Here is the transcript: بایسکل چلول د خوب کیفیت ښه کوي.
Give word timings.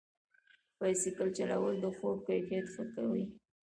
بایسکل 0.79 1.29
چلول 1.37 1.75
د 1.81 1.85
خوب 1.97 2.17
کیفیت 2.27 2.65
ښه 2.73 2.83
کوي. 2.93 3.25